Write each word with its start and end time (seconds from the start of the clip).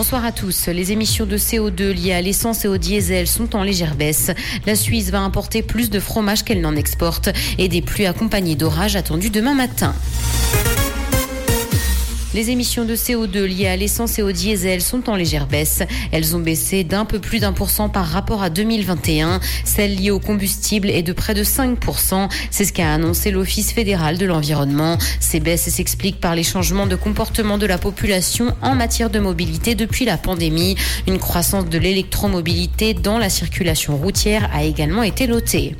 Bonsoir 0.00 0.24
à 0.24 0.32
tous. 0.32 0.68
Les 0.68 0.92
émissions 0.92 1.26
de 1.26 1.36
CO2 1.36 1.90
liées 1.90 2.14
à 2.14 2.22
l'essence 2.22 2.64
et 2.64 2.68
au 2.68 2.78
diesel 2.78 3.26
sont 3.26 3.54
en 3.54 3.62
légère 3.62 3.96
baisse. 3.96 4.30
La 4.64 4.74
Suisse 4.74 5.10
va 5.10 5.20
importer 5.20 5.60
plus 5.60 5.90
de 5.90 6.00
fromage 6.00 6.42
qu'elle 6.42 6.62
n'en 6.62 6.74
exporte 6.74 7.28
et 7.58 7.68
des 7.68 7.82
pluies 7.82 8.06
accompagnées 8.06 8.54
d'orages 8.54 8.96
attendus 8.96 9.28
demain 9.28 9.52
matin. 9.52 9.94
Les 12.32 12.50
émissions 12.50 12.84
de 12.84 12.94
CO2 12.94 13.42
liées 13.42 13.66
à 13.66 13.76
l'essence 13.76 14.20
et 14.20 14.22
au 14.22 14.30
diesel 14.30 14.80
sont 14.80 15.10
en 15.10 15.16
légère 15.16 15.48
baisse. 15.48 15.82
Elles 16.12 16.36
ont 16.36 16.38
baissé 16.38 16.84
d'un 16.84 17.04
peu 17.04 17.18
plus 17.18 17.40
d'un 17.40 17.52
pour 17.52 17.70
cent 17.70 17.88
par 17.88 18.06
rapport 18.06 18.44
à 18.44 18.50
2021. 18.50 19.40
Celles 19.64 19.96
liées 19.96 20.12
au 20.12 20.20
combustible 20.20 20.90
est 20.90 21.02
de 21.02 21.12
près 21.12 21.34
de 21.34 21.42
5%. 21.42 22.28
C'est 22.52 22.64
ce 22.64 22.72
qu'a 22.72 22.92
annoncé 22.92 23.32
l'Office 23.32 23.72
fédéral 23.72 24.16
de 24.16 24.26
l'environnement. 24.26 24.96
Ces 25.18 25.40
baisses 25.40 25.68
s'expliquent 25.68 26.20
par 26.20 26.36
les 26.36 26.44
changements 26.44 26.86
de 26.86 26.94
comportement 26.94 27.58
de 27.58 27.66
la 27.66 27.78
population 27.78 28.54
en 28.62 28.76
matière 28.76 29.10
de 29.10 29.18
mobilité 29.18 29.74
depuis 29.74 30.04
la 30.04 30.16
pandémie. 30.16 30.76
Une 31.08 31.18
croissance 31.18 31.68
de 31.68 31.78
l'électromobilité 31.78 32.94
dans 32.94 33.18
la 33.18 33.28
circulation 33.28 33.96
routière 33.96 34.48
a 34.54 34.62
également 34.62 35.02
été 35.02 35.26
notée. 35.26 35.74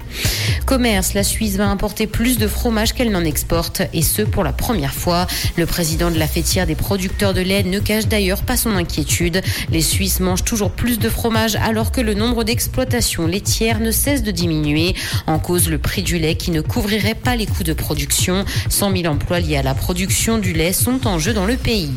Commerce, 0.64 1.14
la 1.14 1.22
Suisse 1.22 1.56
va 1.56 1.68
importer 1.68 2.06
plus 2.06 2.38
de 2.38 2.46
fromage 2.46 2.92
qu'elle 2.92 3.10
n'en 3.10 3.24
exporte 3.24 3.82
et 3.92 4.02
ce 4.02 4.22
pour 4.22 4.44
la 4.44 4.52
première 4.52 4.94
fois. 4.94 5.26
Le 5.56 5.66
président 5.66 6.10
de 6.10 6.18
la 6.18 6.26
tiers 6.26 6.66
des 6.66 6.74
producteurs 6.74 7.34
de 7.34 7.40
lait 7.40 7.62
ne 7.62 7.78
cache 7.80 8.06
d'ailleurs 8.06 8.42
pas 8.42 8.56
son 8.56 8.70
inquiétude. 8.70 9.42
Les 9.70 9.82
Suisses 9.82 10.20
mangent 10.20 10.44
toujours 10.44 10.70
plus 10.70 10.98
de 10.98 11.08
fromage 11.08 11.56
alors 11.56 11.92
que 11.92 12.00
le 12.00 12.14
nombre 12.14 12.44
d'exploitations 12.44 13.26
laitières 13.26 13.80
ne 13.80 13.90
cesse 13.90 14.22
de 14.22 14.30
diminuer. 14.30 14.94
En 15.26 15.38
cause 15.38 15.68
le 15.68 15.78
prix 15.78 16.02
du 16.02 16.18
lait 16.18 16.36
qui 16.36 16.50
ne 16.50 16.60
couvrirait 16.60 17.14
pas 17.14 17.36
les 17.36 17.46
coûts 17.46 17.64
de 17.64 17.72
production. 17.72 18.44
100 18.68 18.96
000 18.96 19.12
emplois 19.12 19.40
liés 19.40 19.56
à 19.56 19.62
la 19.62 19.74
production 19.74 20.38
du 20.38 20.52
lait 20.52 20.72
sont 20.72 21.06
en 21.06 21.18
jeu 21.18 21.32
dans 21.32 21.46
le 21.46 21.56
pays. 21.56 21.90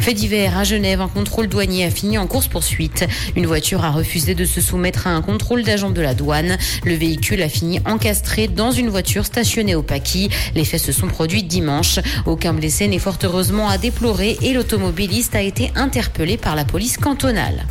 Fait 0.00 0.14
divers 0.14 0.56
à 0.56 0.64
Genève, 0.64 1.02
un 1.02 1.08
contrôle 1.08 1.46
douanier 1.46 1.84
a 1.84 1.90
fini 1.90 2.16
en 2.16 2.26
course-poursuite. 2.26 3.06
Une 3.36 3.44
voiture 3.44 3.84
a 3.84 3.90
refusé 3.90 4.34
de 4.34 4.46
se 4.46 4.62
soumettre 4.62 5.06
à 5.06 5.10
un 5.10 5.20
contrôle 5.20 5.62
d'agent 5.62 5.90
de 5.90 6.00
la 6.00 6.14
douane. 6.14 6.56
Le 6.84 6.94
véhicule 6.94 7.42
a 7.42 7.50
fini 7.50 7.80
encastré 7.84 8.48
dans 8.48 8.70
une 8.70 8.88
voiture 8.88 9.26
stationnée 9.26 9.74
au 9.74 9.82
Paquis. 9.82 10.30
Les 10.54 10.64
faits 10.64 10.80
se 10.80 10.92
sont 10.92 11.06
produits 11.06 11.42
dimanche. 11.42 11.98
Aucun 12.24 12.54
blessé 12.54 12.88
n'est 12.88 12.98
fort 12.98 13.18
heureusement 13.22 13.68
à 13.68 13.76
déplorer 13.76 14.38
et 14.40 14.54
l'automobiliste 14.54 15.34
a 15.34 15.42
été 15.42 15.70
interpellé 15.76 16.38
par 16.38 16.56
la 16.56 16.64
police 16.64 16.96
cantonale. 16.96 17.66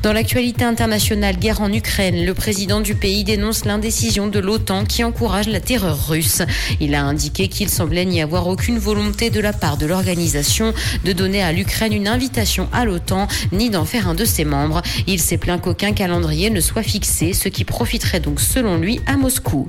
Dans 0.00 0.12
l'actualité 0.12 0.62
internationale, 0.64 1.36
guerre 1.36 1.60
en 1.60 1.72
Ukraine, 1.72 2.24
le 2.24 2.32
président 2.32 2.80
du 2.80 2.94
pays 2.94 3.24
dénonce 3.24 3.64
l'indécision 3.64 4.28
de 4.28 4.38
l'OTAN 4.38 4.84
qui 4.84 5.02
encourage 5.02 5.48
la 5.48 5.58
terreur 5.58 6.08
russe. 6.08 6.42
Il 6.78 6.94
a 6.94 7.02
indiqué 7.02 7.48
qu'il 7.48 7.68
semblait 7.68 8.04
n'y 8.04 8.22
avoir 8.22 8.46
aucune 8.46 8.78
volonté 8.78 9.30
de 9.30 9.40
la 9.40 9.52
part 9.52 9.76
de 9.76 9.86
l'organisation 9.86 10.72
de 11.04 11.12
donner 11.12 11.42
à 11.42 11.50
l'Ukraine 11.50 11.92
une 11.92 12.06
invitation 12.06 12.68
à 12.72 12.84
l'OTAN 12.84 13.26
ni 13.50 13.70
d'en 13.70 13.84
faire 13.84 14.08
un 14.08 14.14
de 14.14 14.24
ses 14.24 14.44
membres. 14.44 14.82
Il 15.08 15.20
s'est 15.20 15.36
plaint 15.36 15.60
qu'aucun 15.60 15.92
calendrier 15.92 16.50
ne 16.50 16.60
soit 16.60 16.84
fixé, 16.84 17.32
ce 17.32 17.48
qui 17.48 17.64
profiterait 17.64 18.20
donc 18.20 18.40
selon 18.40 18.76
lui 18.76 19.00
à 19.06 19.16
Moscou. 19.16 19.66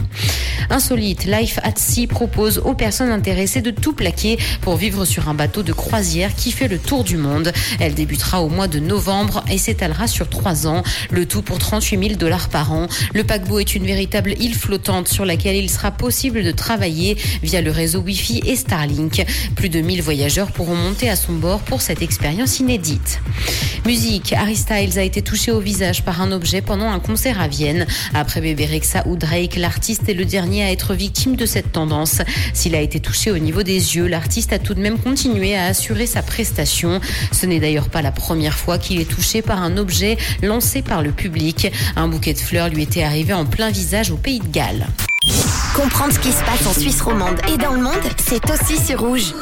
Insolite, 0.70 1.26
Life 1.26 1.60
at 1.64 1.78
Sea 1.78 2.06
propose 2.06 2.60
aux 2.60 2.76
personnes 2.76 3.10
intéressées 3.10 3.64
de 3.64 3.72
tout 3.72 3.94
plaquer 3.94 4.38
pour 4.62 4.76
vivre 4.76 5.06
sur 5.06 5.28
un 5.28 5.34
bateau 5.34 5.64
de 5.64 5.74
croisière 5.74 6.36
qui 6.36 6.52
fait 6.52 6.68
le 6.68 6.78
tour 6.78 7.04
du 7.04 7.18
monde. 7.18 7.52
Elle 7.80 7.96
débutera 7.96 8.44
au 8.44 8.50
mois 8.50 8.68
de 8.68 8.78
novembre 8.78 9.44
et 9.50 9.58
s'étalera 9.58 10.06
sur 10.06 10.19
sur 10.20 10.28
trois 10.28 10.68
ans, 10.68 10.84
le 11.12 11.26
tout 11.26 11.42
pour 11.42 11.60
38 11.60 11.98
000 11.98 12.16
dollars 12.16 12.50
par 12.50 12.74
an. 12.74 12.88
Le 13.14 13.24
paquebot 13.24 13.60
est 13.60 13.74
une 13.74 13.86
véritable 13.86 14.34
île 14.38 14.54
flottante 14.54 15.08
sur 15.08 15.24
laquelle 15.24 15.56
il 15.56 15.70
sera 15.70 15.92
possible 15.92 16.44
de 16.44 16.52
travailler 16.52 17.16
via 17.42 17.62
le 17.62 17.72
réseau 17.72 18.02
Wi-Fi 18.02 18.42
et 18.46 18.58
Starlink. 18.58 19.26
Plus 19.56 19.70
de 19.70 19.80
1000 19.80 20.02
voyageurs 20.02 20.52
pourront 20.52 20.76
monter 20.76 21.10
à 21.10 21.16
son 21.16 21.32
bord 21.32 21.62
pour 21.62 21.82
cette 21.82 22.02
expérience 22.02 22.60
inédite. 22.60 23.22
Musique, 23.86 24.34
Harry 24.34 24.58
Styles 24.58 25.00
a 25.00 25.04
été 25.04 25.22
touché 25.22 25.52
au 25.52 25.62
visage 25.62 26.04
par 26.04 26.22
un 26.22 26.34
objet 26.34 26.60
pendant 26.60 26.92
un 26.92 27.00
concert 27.00 27.40
à 27.40 27.48
Vienne. 27.48 27.88
Après 28.14 28.42
Bébé 28.42 28.66
Rexa 28.66 29.04
ou 29.08 29.16
Drake, 29.16 29.56
l'artiste 29.56 30.10
est 30.10 30.14
le 30.14 30.26
dernier 30.26 30.64
à 30.66 30.72
être 30.74 30.96
victime 30.96 31.38
de 31.38 31.46
cette 31.46 31.72
tendance. 31.72 32.18
S'il 32.54 32.76
a 32.76 32.82
été 32.82 33.00
touché 33.00 33.32
au 33.32 33.38
niveau 33.38 33.64
des 33.64 33.96
yeux, 33.96 34.08
l'artiste 34.08 34.52
a 34.52 34.60
tout 34.60 34.74
de 34.74 34.82
même 34.82 35.00
continué 35.00 35.56
à 35.56 35.68
assurer 35.68 36.08
sa 36.08 36.22
prestation. 36.22 37.00
Ce 37.32 37.46
n'est 37.46 37.62
d'ailleurs 37.62 37.88
pas 37.88 38.02
la 38.02 38.12
première 38.12 38.58
fois 38.58 38.78
qu'il 38.78 39.00
est 39.00 39.10
touché 39.10 39.42
par 39.42 39.64
un 39.64 39.78
objet 39.78 40.09
lancé 40.42 40.82
par 40.82 41.02
le 41.02 41.12
public. 41.12 41.72
Un 41.96 42.08
bouquet 42.08 42.34
de 42.34 42.40
fleurs 42.40 42.70
lui 42.70 42.84
était 42.84 43.04
arrivé 43.04 43.34
en 43.34 43.46
plein 43.46 43.70
visage 43.70 44.12
au 44.12 44.18
pays 44.18 44.40
de 44.40 44.48
Galles. 44.48 44.88
Comprendre 45.76 46.14
ce 46.14 46.20
qui 46.20 46.32
se 46.32 46.44
passe 46.44 46.66
en 46.68 46.74
Suisse 46.80 47.02
romande 47.02 47.40
et 47.54 47.58
dans 47.58 47.74
le 47.74 47.82
monde, 47.82 47.94
c'est 48.18 48.50
aussi 48.50 48.78
sur 48.84 49.00
rouge. 49.00 49.34